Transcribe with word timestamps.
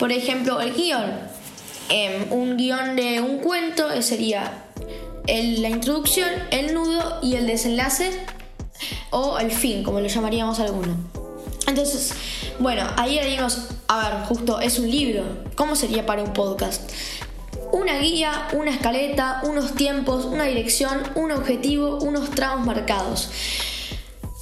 Por 0.00 0.12
ejemplo, 0.12 0.62
el 0.62 0.72
guion. 0.72 1.12
Em, 1.90 2.32
un 2.32 2.56
guion 2.56 2.96
de 2.96 3.20
un 3.20 3.38
cuento 3.38 3.90
eh, 3.92 4.02
sería 4.02 4.64
la 5.26 5.68
introducción, 5.68 6.28
el 6.50 6.72
nudo 6.72 7.18
y 7.22 7.36
el 7.36 7.46
desenlace 7.46 8.10
o 9.10 9.38
el 9.38 9.50
fin, 9.50 9.84
como 9.84 10.00
lo 10.00 10.06
llamaríamos 10.06 10.58
algunos. 10.58 10.96
Entonces, 11.68 12.14
bueno, 12.58 12.82
ahí 12.96 13.20
dimos, 13.28 13.68
a 13.88 14.08
ver, 14.08 14.20
justo 14.24 14.58
es 14.58 14.78
un 14.78 14.90
libro. 14.90 15.22
¿Cómo 15.54 15.76
sería 15.76 16.06
para 16.06 16.22
un 16.22 16.32
podcast? 16.32 16.90
Una 17.70 17.98
guía, 17.98 18.48
una 18.54 18.70
escaleta, 18.70 19.42
unos 19.44 19.74
tiempos, 19.74 20.24
una 20.24 20.44
dirección, 20.44 20.98
un 21.14 21.30
objetivo, 21.30 21.98
unos 21.98 22.30
tramos 22.30 22.64
marcados. 22.64 23.30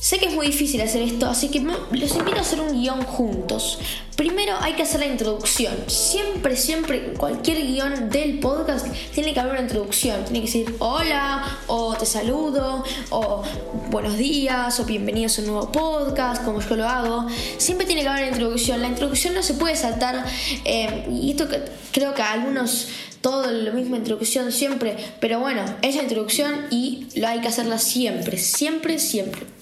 Sé 0.01 0.19
que 0.19 0.27
es 0.27 0.35
muy 0.35 0.47
difícil 0.47 0.81
hacer 0.81 1.03
esto, 1.03 1.27
así 1.27 1.49
que 1.49 1.59
los 1.59 2.15
invito 2.15 2.39
a 2.39 2.43
hacer 2.43 2.61
un 2.61 2.81
guion 2.81 3.03
juntos. 3.03 3.81
Primero 4.15 4.55
hay 4.61 4.75
que 4.75 4.83
hacer 4.83 5.01
la 5.01 5.07
introducción. 5.07 5.75
Siempre, 5.89 6.55
siempre, 6.55 7.15
cualquier 7.15 7.67
guion 7.67 8.09
del 8.09 8.39
podcast 8.39 8.87
tiene 9.13 9.35
que 9.35 9.41
haber 9.41 9.55
una 9.55 9.63
introducción. 9.63 10.23
Tiene 10.23 10.39
que 10.39 10.47
decir 10.47 10.77
hola, 10.79 11.59
o 11.67 11.97
te 11.97 12.07
saludo, 12.07 12.85
o 13.11 13.43
buenos 13.91 14.17
días, 14.17 14.79
o 14.79 14.85
bienvenidos 14.85 15.37
a 15.39 15.43
un 15.43 15.49
nuevo 15.49 15.73
podcast, 15.73 16.45
como 16.45 16.61
yo 16.61 16.77
lo 16.77 16.89
hago. 16.89 17.27
Siempre 17.57 17.85
tiene 17.85 18.03
que 18.03 18.09
haber 18.09 18.23
una 18.23 18.33
introducción. 18.33 18.81
La 18.81 18.89
introducción 18.89 19.35
no 19.35 19.43
se 19.43 19.55
puede 19.55 19.75
saltar, 19.75 20.25
eh, 20.65 21.09
y 21.11 21.33
esto 21.33 21.49
creo 21.91 22.15
que 22.15 22.23
algunos 22.23 22.87
todo 23.21 23.51
lo 23.51 23.73
mismo 23.73 23.97
introducción 23.97 24.53
siempre, 24.53 24.97
pero 25.21 25.41
bueno, 25.41 25.65
es 25.83 25.97
la 25.97 26.03
introducción 26.03 26.67
y 26.71 27.09
lo 27.17 27.27
hay 27.27 27.41
que 27.41 27.49
hacerla 27.49 27.79
siempre, 27.79 28.39
siempre, 28.39 29.01
siempre. 29.01 29.58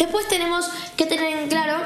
Después 0.00 0.26
tenemos 0.28 0.64
que 0.96 1.04
tener 1.04 1.38
en 1.38 1.48
claro 1.50 1.76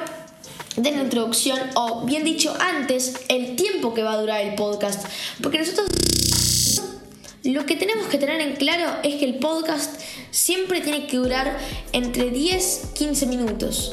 de 0.76 0.92
la 0.92 1.02
introducción, 1.02 1.58
o 1.74 2.02
bien 2.04 2.22
dicho 2.22 2.54
antes, 2.60 3.14
el 3.26 3.56
tiempo 3.56 3.92
que 3.92 4.04
va 4.04 4.12
a 4.12 4.16
durar 4.18 4.40
el 4.40 4.54
podcast. 4.54 5.04
Porque 5.42 5.58
nosotros 5.58 5.88
lo 7.42 7.66
que 7.66 7.74
tenemos 7.74 8.06
que 8.06 8.18
tener 8.18 8.40
en 8.40 8.54
claro 8.54 9.00
es 9.02 9.16
que 9.16 9.24
el 9.24 9.40
podcast 9.40 10.00
siempre 10.30 10.80
tiene 10.80 11.08
que 11.08 11.16
durar 11.16 11.58
entre 11.92 12.32
10-15 12.32 13.26
minutos. 13.26 13.92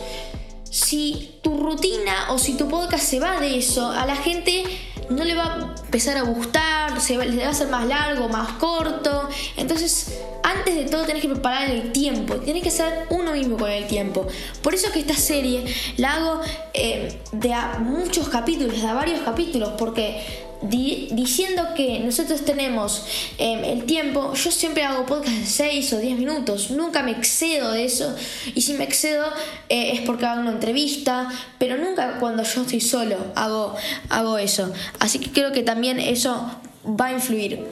Si 0.70 1.40
tu 1.42 1.58
rutina 1.58 2.28
o 2.30 2.38
si 2.38 2.54
tu 2.54 2.70
podcast 2.70 3.04
se 3.04 3.20
va 3.20 3.40
de 3.40 3.58
eso, 3.58 3.90
a 3.90 4.06
la 4.06 4.16
gente 4.16 4.64
no 5.10 5.24
le 5.24 5.34
va 5.34 5.46
a 5.46 5.76
empezar 5.84 6.18
a 6.18 6.22
gustar, 6.22 6.81
se 7.00 7.18
va, 7.18 7.26
va 7.26 7.50
a 7.50 7.54
ser 7.54 7.68
más 7.70 7.88
largo, 7.88 8.30
más 8.30 8.54
corto. 8.54 9.30
Entonces, 9.58 10.20
antes 10.44 10.76
de 10.76 10.86
todo 10.86 11.06
tenés 11.06 11.22
que 11.22 11.30
preparar 11.30 11.70
el 11.70 11.92
tiempo, 11.92 12.36
tienes 12.36 12.64
que 12.64 12.72
ser 12.72 13.06
uno 13.10 13.34
mismo 13.34 13.58
con 13.58 13.70
el 13.70 13.88
tiempo. 13.88 14.28
Por 14.62 14.74
eso 14.74 14.92
que 14.92 15.00
esta 15.00 15.16
serie 15.16 15.64
la 15.98 16.16
hago 16.16 16.42
eh, 16.74 17.20
de 17.32 17.54
a 17.54 17.80
muchos 17.80 18.30
capítulos, 18.30 18.82
de 18.82 18.88
a 18.88 18.94
varios 18.94 19.22
capítulos, 19.22 19.72
porque 19.78 20.22
diciendo 20.62 21.70
que 21.76 22.00
nosotros 22.00 22.46
tenemos 22.46 23.04
em, 23.40 23.64
el 23.64 23.86
tiempo, 23.86 24.34
yo 24.34 24.52
siempre 24.52 24.84
hago 24.84 25.06
podcast 25.08 25.38
de 25.38 25.46
6 25.46 25.94
o 25.94 25.98
10 25.98 26.20
minutos, 26.20 26.70
nunca 26.70 27.02
me 27.02 27.12
excedo 27.12 27.72
de 27.72 27.86
eso 27.86 28.16
y 28.54 28.62
si 28.62 28.74
me 28.74 28.84
excedo 28.84 29.26
eh, 29.70 29.94
es 29.94 30.02
porque 30.02 30.26
hago 30.28 30.42
una 30.42 30.52
entrevista, 30.52 31.30
pero 31.58 31.78
nunca 31.78 32.20
cuando 32.20 32.44
yo 32.44 32.62
estoy 32.62 32.80
solo 32.80 33.18
hago, 33.36 33.76
hago 34.10 34.38
eso. 34.38 34.72
Así 35.00 35.18
que 35.18 35.32
creo 35.32 35.52
que 35.52 35.64
también 35.64 36.00
eso 36.00 36.52
va 36.86 37.08
a 37.08 37.12
influir. 37.14 37.66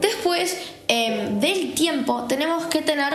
Después 0.00 0.56
em, 0.88 1.40
del 1.40 1.74
tiempo 1.74 2.24
tenemos 2.24 2.66
que 2.66 2.82
tener 2.82 3.12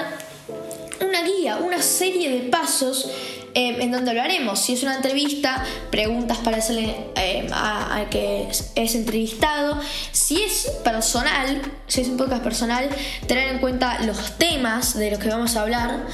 una 1.00 1.24
guía, 1.24 1.58
una 1.58 1.82
serie 1.82 2.30
de 2.30 2.50
pasos 2.50 3.10
Em, 3.54 3.82
en 3.82 3.92
donde 3.92 4.14
lo 4.14 4.22
haremos. 4.22 4.60
Si 4.60 4.74
es 4.74 4.84
una 4.84 4.96
entrevista, 4.96 5.64
preguntas 5.90 6.38
para 6.38 6.58
hacerle 6.58 6.96
em, 7.16 7.52
al 7.52 8.08
que 8.10 8.48
es, 8.76 8.96
entrevistado. 8.96 9.80
Si 10.12 10.42
es 10.42 10.72
personal, 10.84 11.62
si 11.88 12.02
es 12.02 12.08
un 12.08 12.18
podcast 12.18 12.44
personal, 12.44 12.90
tener 13.28 13.50
en 13.50 13.60
cuenta 13.60 14.00
los 14.04 14.38
temas 14.38 14.98
de 14.98 15.12
los 15.12 15.20
que 15.20 15.28
vamos 15.28 15.56
a 15.58 15.64
hablar. 15.64 16.08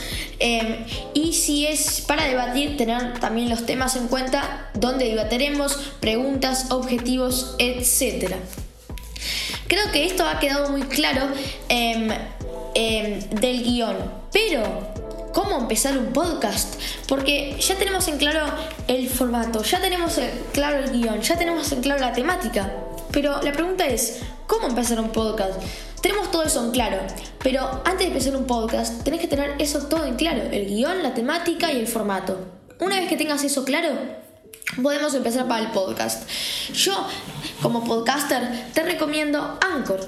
Y 1.13 1.26
si 1.47 1.65
es 1.65 2.01
para 2.01 2.25
debatir, 2.25 2.75
tener 2.75 3.21
también 3.21 3.49
los 3.49 3.65
temas 3.65 3.95
en 3.95 4.09
cuenta, 4.09 4.69
donde 4.73 5.05
debatiremos, 5.05 5.77
preguntas, 6.01 6.71
objetivos, 6.71 7.55
etc. 7.57 8.35
Creo 9.69 9.89
que 9.93 10.05
esto 10.05 10.27
ha 10.27 10.39
quedado 10.39 10.69
muy 10.71 10.81
claro 10.81 11.29
del 11.69 13.63
guion, 13.63 13.95
pero 14.33 14.91
cómo 15.33 15.57
empezar 15.57 15.97
un 15.97 16.07
podcast. 16.07 16.81
Porque 17.07 17.55
ya 17.61 17.75
tenemos 17.75 18.09
en 18.09 18.17
claro 18.17 18.45
el 18.89 19.07
formato, 19.07 19.63
ya 19.63 19.79
tenemos 19.79 20.17
en 20.17 20.29
claro 20.51 20.79
el 20.79 20.91
guion, 20.91 21.21
ya 21.21 21.37
tenemos 21.37 21.71
en 21.71 21.79
claro 21.79 22.01
la 22.01 22.11
temática. 22.11 22.73
Pero 23.11 23.41
la 23.41 23.53
pregunta 23.53 23.87
es, 23.87 24.19
¿cómo 24.47 24.67
empezar 24.67 24.99
un 24.99 25.11
podcast? 25.11 25.61
Tenemos 26.07 26.31
todo 26.31 26.43
eso 26.43 26.63
en 26.63 26.71
claro, 26.71 26.99
pero 27.43 27.81
antes 27.83 27.99
de 27.99 28.05
empezar 28.05 28.33
un 28.37 28.47
podcast 28.47 29.03
tenés 29.03 29.19
que 29.19 29.27
tener 29.27 29.55
eso 29.59 29.87
todo 29.87 30.05
en 30.05 30.15
claro, 30.15 30.41
el 30.53 30.65
guion, 30.65 31.03
la 31.03 31.13
temática 31.13 31.69
y 31.69 31.81
el 31.81 31.85
formato. 31.85 32.39
Una 32.79 32.97
vez 32.97 33.09
que 33.09 33.17
tengas 33.17 33.43
eso 33.43 33.65
claro, 33.65 33.89
podemos 34.81 35.13
empezar 35.15 35.49
para 35.49 35.65
el 35.65 35.71
podcast. 35.71 36.25
Yo, 36.71 36.93
como 37.61 37.83
podcaster, 37.83 38.71
te 38.73 38.83
recomiendo 38.83 39.59
Anchor. 39.59 39.99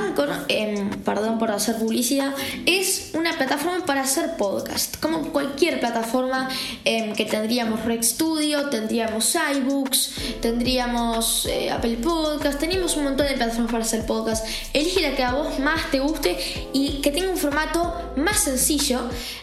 Anchor, 0.00 0.28
em, 0.48 0.90
perdón 1.02 1.38
por 1.38 1.50
hacer 1.50 1.76
publicidad, 1.76 2.34
es 2.66 3.10
una 3.14 3.36
plataforma 3.36 3.84
para 3.86 4.02
hacer 4.02 4.36
podcast. 4.36 4.96
Como 5.00 5.32
cualquier 5.32 5.80
plataforma 5.80 6.48
em, 6.84 7.14
que 7.14 7.24
tendríamos 7.24 7.84
Rex 7.84 8.08
Studio, 8.08 8.70
tendríamos 8.70 9.36
iBooks, 9.56 10.14
tendríamos 10.40 11.46
eh, 11.46 11.70
Apple 11.70 11.98
Podcast, 11.98 12.58
tenemos 12.58 12.96
un 12.96 13.04
montón 13.04 13.26
de 13.26 13.34
plataformas 13.34 13.72
para 13.72 13.84
hacer 13.84 14.06
podcast. 14.06 14.46
Elige 14.72 15.00
la 15.00 15.14
que 15.14 15.22
a 15.22 15.32
vos 15.32 15.58
más 15.60 15.90
te 15.90 16.00
guste 16.00 16.36
y 16.72 17.00
que 17.00 17.10
tenga 17.10 17.30
un 17.30 17.36
formato 17.36 18.12
más 18.16 18.40
sencillo 18.40 19.00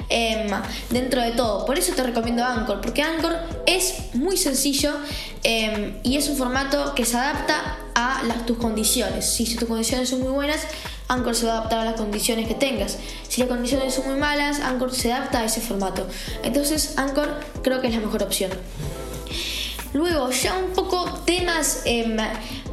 em, 0.09 0.49
dentro 0.89 1.21
de 1.21 1.31
todo. 1.31 1.65
Por 1.65 1.77
eso 1.77 1.93
te 1.93 2.03
recomiendo 2.03 2.43
Anchor, 2.43 2.81
porque 2.81 3.01
Anchor 3.01 3.37
es 3.65 4.13
muy 4.13 4.37
sencillo 4.37 4.91
y 6.03 6.17
es 6.17 6.29
un 6.29 6.37
formato 6.37 6.93
que 6.93 7.03
se 7.03 7.17
adapta 7.17 7.77
a 7.95 8.23
las, 8.23 8.45
tus 8.45 8.57
condiciones. 8.57 9.25
Si, 9.25 9.55
tus 9.55 9.67
condiciones 9.67 10.09
son 10.09 10.21
muy 10.21 10.31
buenas, 10.31 10.61
Anchor 11.07 11.35
se 11.35 11.45
va 11.45 11.53
a 11.53 11.57
adaptar 11.57 11.79
a 11.79 11.85
las 11.85 11.95
condiciones 11.95 12.47
que 12.47 12.55
tengas. 12.55 12.97
Si 13.27 13.41
las 13.41 13.49
condiciones 13.49 13.93
son 13.93 14.07
muy 14.07 14.19
malas, 14.19 14.59
Anchor 14.59 14.93
se 14.93 15.11
adapta 15.11 15.39
a 15.39 15.45
ese 15.45 15.61
formato. 15.61 16.07
Entonces, 16.43 16.97
Anchor 16.97 17.39
creo 17.63 17.81
que 17.81 17.87
es 17.87 17.93
la 17.93 17.99
mejor 17.99 18.23
opción. 18.23 18.51
Luego, 19.93 20.31
ya 20.31 20.57
un 20.57 20.71
poco 20.71 21.21
temas 21.25 21.81
em, 21.85 22.17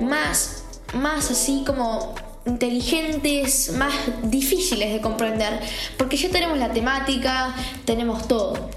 más, 0.01 0.65
más 0.95 1.31
así 1.31 1.65
como 1.67 2.15
inteligentes, 2.47 3.73
más 3.73 3.93
difíciles 4.23 4.93
de 4.93 5.01
comprender, 5.01 5.61
porque 5.97 6.17
ya 6.17 6.31
tenemos 6.31 6.59
la 6.59 6.73
temática, 6.73 7.55
tenemos 7.85 8.27
todo, 8.27 8.71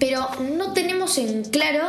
pero 0.00 0.28
no 0.56 0.72
tenemos 0.72 1.16
en 1.18 1.44
claro 1.44 1.84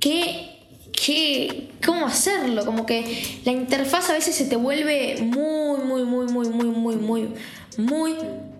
qué 0.00 0.51
qué, 0.92 1.70
cómo 1.84 2.06
hacerlo, 2.06 2.64
como 2.64 2.86
que 2.86 3.40
la 3.44 3.52
interfaz 3.52 4.10
a 4.10 4.14
veces 4.14 4.34
se 4.34 4.44
te 4.44 4.56
vuelve 4.56 5.16
muy, 5.20 5.84
muy, 5.84 6.04
muy, 6.04 6.26
muy, 6.26 6.48
muy, 6.48 6.66
muy, 6.66 6.96
muy, 6.96 7.28
muy, 7.76 8.16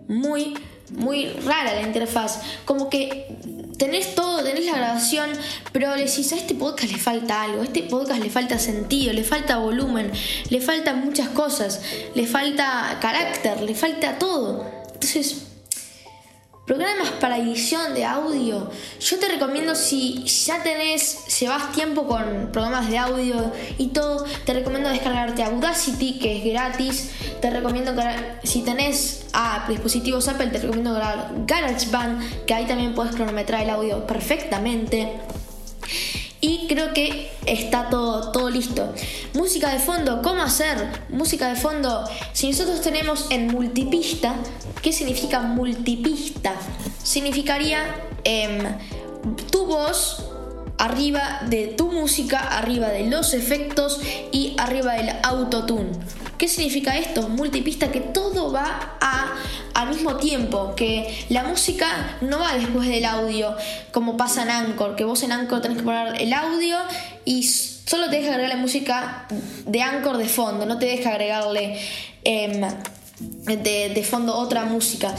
muy, 0.08 0.54
muy 0.90 1.26
rara 1.44 1.74
la 1.74 1.82
interfaz. 1.82 2.40
Como 2.64 2.90
que 2.90 3.36
tenés 3.78 4.14
todo, 4.14 4.42
tenés 4.42 4.66
la 4.66 4.76
grabación, 4.76 5.30
pero 5.72 5.94
le 5.96 6.04
decís 6.04 6.32
a 6.32 6.36
este 6.36 6.54
podcast 6.54 6.92
le 6.92 6.98
falta 6.98 7.42
algo, 7.42 7.62
a 7.62 7.64
este 7.64 7.82
podcast 7.82 8.22
le 8.22 8.30
falta 8.30 8.58
sentido, 8.58 9.12
le 9.12 9.24
falta 9.24 9.58
volumen, 9.58 10.10
le 10.50 10.60
faltan 10.60 11.04
muchas 11.04 11.28
cosas, 11.28 11.80
le 12.14 12.26
falta 12.26 12.98
carácter, 13.00 13.62
le 13.62 13.74
falta 13.74 14.18
todo. 14.18 14.66
Entonces, 14.94 15.51
Programas 16.64 17.10
para 17.20 17.38
edición 17.38 17.92
de 17.92 18.04
audio. 18.04 18.70
Yo 19.00 19.18
te 19.18 19.26
recomiendo 19.26 19.74
si 19.74 20.22
ya 20.22 20.62
tenés, 20.62 21.26
llevas 21.40 21.72
tiempo 21.72 22.06
con 22.06 22.50
programas 22.52 22.88
de 22.88 22.98
audio 22.98 23.52
y 23.78 23.88
todo, 23.88 24.24
te 24.46 24.54
recomiendo 24.54 24.88
descargarte 24.88 25.42
Audacity, 25.42 26.20
que 26.20 26.38
es 26.38 26.44
gratis. 26.44 27.10
Te 27.40 27.50
recomiendo 27.50 27.96
que 27.96 28.46
si 28.46 28.62
tenés 28.62 29.26
a 29.32 29.66
dispositivos 29.68 30.28
Apple, 30.28 30.46
te 30.46 30.58
recomiendo 30.58 30.94
GarageBand, 31.46 32.44
que 32.44 32.54
ahí 32.54 32.66
también 32.66 32.94
puedes 32.94 33.16
cronometrar 33.16 33.62
el 33.62 33.70
audio 33.70 34.06
perfectamente. 34.06 35.18
Y 36.44 36.66
creo 36.66 36.92
que 36.92 37.30
está 37.46 37.88
todo, 37.88 38.32
todo 38.32 38.50
listo. 38.50 38.92
Música 39.32 39.72
de 39.72 39.78
fondo, 39.78 40.22
¿cómo 40.22 40.42
hacer? 40.42 40.76
Música 41.08 41.48
de 41.48 41.54
fondo, 41.54 42.04
si 42.32 42.50
nosotros 42.50 42.80
tenemos 42.80 43.26
en 43.30 43.46
multipista, 43.46 44.34
¿qué 44.82 44.92
significa 44.92 45.38
multipista? 45.42 46.54
Significaría 47.00 47.94
em, 48.24 48.58
tu 49.52 49.66
voz 49.66 50.24
arriba 50.78 51.42
de 51.48 51.68
tu 51.68 51.92
música, 51.92 52.40
arriba 52.40 52.88
de 52.88 53.08
los 53.08 53.34
efectos 53.34 54.00
y 54.32 54.56
arriba 54.58 54.94
del 54.94 55.10
autotune. 55.22 55.92
¿Qué 56.38 56.48
significa 56.48 56.98
esto? 56.98 57.28
Multipista 57.28 57.92
que 57.92 58.00
todo 58.00 58.50
va 58.50 58.96
a, 59.00 59.36
mismo 59.92 60.16
tiempo, 60.16 60.74
que 60.74 61.24
la 61.28 61.44
música 61.44 62.18
no 62.20 62.38
va 62.38 62.54
después 62.54 62.88
del 62.88 63.04
audio, 63.04 63.54
como 63.92 64.16
pasa 64.16 64.42
en 64.42 64.50
Anchor, 64.50 64.96
que 64.96 65.04
vos 65.04 65.22
en 65.22 65.32
Anchor 65.32 65.60
tenés 65.60 65.78
que 65.78 65.84
poner 65.84 66.20
el 66.20 66.32
audio 66.32 66.78
y 67.24 67.42
solo 67.44 68.08
te 68.08 68.16
deja 68.16 68.30
agregar 68.30 68.56
la 68.56 68.60
música 68.60 69.26
de 69.66 69.82
Anchor 69.82 70.16
de 70.16 70.28
fondo, 70.28 70.66
no 70.66 70.78
te 70.78 70.86
deja 70.86 71.10
agregarle 71.10 71.78
em, 72.24 72.62
de, 73.44 74.06
fondo 74.08 74.36
otra 74.36 74.64
música. 74.64 75.14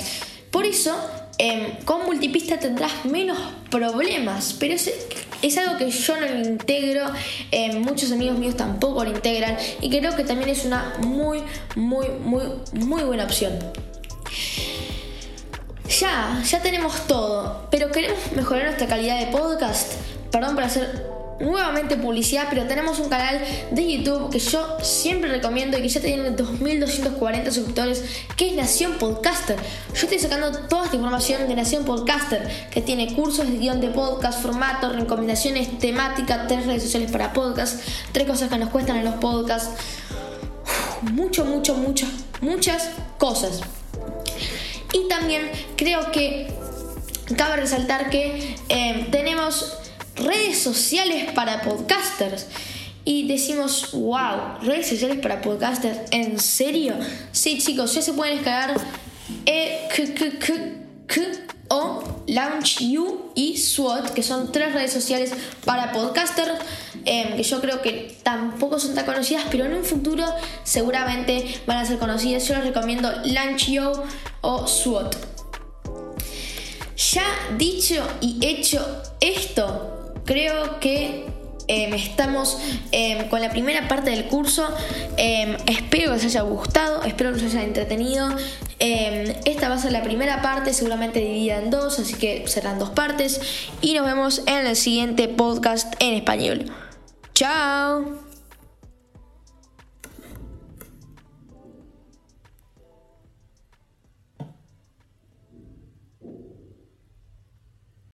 Por 0.52 0.66
eso, 0.66 0.96
em, 1.38 1.78
con 1.86 2.06
multipista 2.06 2.58
tendrás 2.58 3.06
menos 3.06 3.38
problemas, 3.70 4.56
pero 4.60 4.74
es, 4.74 4.92
es 5.42 5.58
algo 5.58 5.78
que 5.78 5.90
yo 5.90 6.18
no 6.18 6.28
lo 6.28 6.40
integro, 6.40 7.06
em, 7.52 7.82
muchos 7.82 8.12
amigos 8.12 8.38
míos 8.38 8.56
tampoco 8.56 9.04
lo 9.04 9.12
integran 9.12 9.58
y 9.82 9.90
creo 9.90 10.16
que 10.16 10.24
también 10.24 10.50
es 10.50 10.66
una 10.66 10.94
muy, 11.00 11.42
muy, 11.76 12.08
muy, 12.24 12.44
muy 12.74 13.04
buena 13.04 13.26
opción. 13.26 13.54
Ya, 16.04 16.44
ya 16.46 16.62
tenemos 16.62 17.08
todo, 17.08 17.66
pero 17.72 17.90
queremos 17.90 18.20
mejorar 18.36 18.66
nuestra 18.66 18.88
calidad 18.88 19.22
de 19.22 19.28
podcast. 19.28 19.94
Perdón 20.34 20.54
por 20.54 20.66
hacer 20.66 21.08
nuevamente 21.40 21.96
publicidad, 21.96 22.48
pero 22.50 22.66
tenemos 22.66 23.00
un 23.00 23.08
canal 23.08 23.40
de 23.72 23.90
YouTube 23.90 24.30
que 24.30 24.40
yo 24.40 24.80
siempre 24.82 25.30
recomiendo 25.30 25.78
y 25.78 25.82
que 25.82 25.88
ya 25.88 26.02
tiene 26.02 26.32
2240 26.32 27.52
suscriptores, 27.52 28.04
que 28.36 28.50
es 28.50 28.54
Nación 28.58 28.98
Podcaster. 29.00 29.56
Yo 29.94 30.02
estoy 30.02 30.20
sacando 30.20 30.52
toda 30.68 30.84
esta 30.84 30.98
información 30.98 31.48
de 31.48 31.56
Nación 31.56 31.86
Podcaster, 31.86 32.50
que 32.70 32.82
tiene 32.82 33.16
cursos 33.16 33.50
de 33.50 33.58
guion 33.58 33.80
de 33.80 33.88
podcast, 33.88 34.42
formatos, 34.42 34.94
recomendaciones, 34.94 35.80
temática, 35.80 36.48
tres 36.48 36.66
redes 36.66 36.84
sociales 36.84 37.12
para 37.12 37.32
podcast, 37.32 37.80
tres 38.12 38.28
cosas 38.28 38.50
que 38.50 38.58
nos 38.58 38.68
cuestan 38.72 38.98
en 38.98 39.06
los 39.06 39.16
podcasts. 39.16 39.70
mucho, 41.14 41.46
mucho, 41.46 41.76
mucho, 41.76 42.06
muchas 42.42 42.90
cosas. 43.18 43.62
Y 44.94 45.08
también 45.08 45.50
creo 45.76 46.12
que 46.12 46.48
cabe 47.36 47.58
resaltar 47.58 48.10
que 48.10 48.56
eh, 48.70 49.08
tenemos 49.12 49.78
redes 50.16 50.62
sociales 50.62 51.32
para 51.34 51.62
podcasters. 51.62 52.48
Y 53.06 53.28
decimos, 53.28 53.90
wow, 53.92 54.60
redes 54.62 54.88
sociales 54.88 55.18
para 55.20 55.42
podcasters, 55.42 56.00
¿en 56.12 56.40
serio? 56.40 56.96
Sí, 57.34 57.58
chicos, 57.58 57.94
ya 57.94 58.02
se 58.02 58.14
pueden 58.14 58.38
descargar 58.38 58.80
e 59.46 59.90
o 61.70 62.04
Launch 62.28 62.80
You 62.80 63.32
y 63.36 63.58
SWOT, 63.58 64.12
que 64.12 64.24
son 64.24 64.52
tres 64.52 64.74
redes 64.74 64.94
sociales 64.94 65.34
para 65.66 65.92
podcasters, 65.92 66.54
em, 67.06 67.36
que 67.36 67.44
yo 67.44 67.60
creo 67.62 67.82
que 67.82 68.16
tampoco 68.24 68.80
son 68.80 68.94
tan 68.94 69.06
conocidas, 69.06 69.46
pero 69.50 69.66
en 69.66 69.74
un 69.74 69.84
futuro 69.84 70.24
seguramente 70.64 71.62
van 71.66 71.78
a 71.78 71.86
ser 71.86 71.98
conocidas. 71.98 72.48
Yo 72.48 72.56
les 72.56 72.66
recomiendo 72.66 73.12
Launch 73.26 73.70
You 73.70 73.92
o 74.44 74.68
SWOT. 74.68 75.16
Ya 76.96 77.26
dicho 77.58 77.96
y 78.22 78.38
hecho 78.46 78.86
esto, 79.20 80.14
creo 80.26 80.80
que 80.80 81.26
em, 81.68 81.94
estamos 81.94 82.58
em, 82.92 83.30
con 83.30 83.42
la 83.42 83.50
primera 83.50 83.88
parte 83.88 84.12
del 84.12 84.26
curso. 84.26 84.68
Em, 85.18 85.58
espero 85.66 86.12
que 86.12 86.18
os 86.18 86.24
haya 86.26 86.42
gustado, 86.42 87.04
espero 87.04 87.32
que 87.32 87.38
os 87.38 87.44
haya 87.44 87.64
entretenido. 87.64 88.30
esta 88.80 89.70
va 89.70 89.76
a 89.76 89.80
ser 89.80 89.94
la 89.94 90.04
primera 90.04 90.42
parte, 90.42 90.74
seguramente 90.74 91.20
dividida 91.20 91.60
en 91.60 91.70
dos, 91.70 92.00
así 92.00 92.16
que 92.16 92.44
serán 92.48 92.80
dos 92.80 92.90
partes. 92.90 93.40
Y 93.82 93.94
nos 93.94 94.06
vemos 94.06 94.42
en 94.46 94.68
el 94.68 94.76
siguiente 94.76 95.28
podcast 95.30 95.94
en 96.00 96.16
español. 96.16 96.72
¡Chao! 97.34 98.33